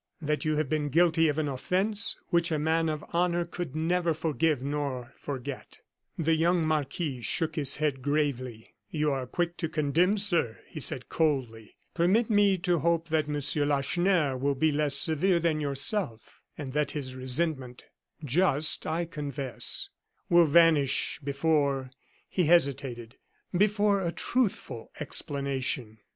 That 0.19 0.43
you 0.43 0.55
have 0.55 0.67
been 0.67 0.89
guilty 0.89 1.27
of 1.27 1.37
an 1.37 1.47
offence 1.47 2.19
which 2.29 2.51
a 2.51 2.57
man 2.57 2.89
of 2.89 3.05
honor 3.13 3.45
could 3.45 3.75
never 3.75 4.15
forgive 4.15 4.59
nor 4.59 5.13
forget." 5.15 5.77
The 6.17 6.33
young 6.33 6.65
marquis 6.65 7.21
shook 7.21 7.55
his 7.55 7.75
head 7.75 8.01
gravely. 8.01 8.73
"You 8.89 9.11
are 9.11 9.27
quick 9.27 9.57
to 9.57 9.69
condemn, 9.69 10.17
sir," 10.17 10.57
he 10.67 10.79
said, 10.79 11.07
coldly. 11.09 11.75
"Permit 11.93 12.31
me 12.31 12.57
to 12.57 12.79
hope 12.79 13.09
that 13.09 13.27
Monsieur 13.27 13.63
Lacheneur 13.63 14.37
will 14.37 14.55
be 14.55 14.71
less 14.71 14.95
severe 14.95 15.39
than 15.39 15.59
yourself; 15.61 16.41
and 16.57 16.73
that 16.73 16.89
his 16.93 17.13
resentment 17.15 17.83
just, 18.25 18.87
I 18.87 19.05
confess, 19.05 19.89
will 20.31 20.45
vanish 20.47 21.19
before" 21.23 21.91
he 22.27 22.45
hesitated 22.45 23.17
"before 23.55 24.01
a 24.01 24.11
truthful 24.11 24.89
explanation." 24.99 25.99